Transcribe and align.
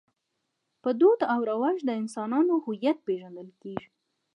په 0.81 0.89
دود 0.99 1.19
او 1.33 1.39
رواج 1.51 1.77
د 1.85 1.89
انسانانو 2.01 2.53
هویت 2.65 2.97
پېژندل 3.05 3.49
کېږي. 3.61 3.87